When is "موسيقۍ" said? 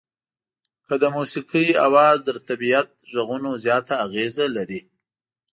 1.15-1.67